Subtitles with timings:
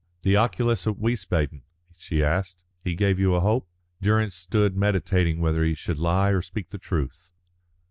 [0.23, 1.61] "The oculist at Wiesbaden?"
[1.95, 2.65] she asked.
[2.83, 3.67] "He gave you a hope?"
[4.01, 7.33] Durrance stood meditating whether he should lie or speak the truth.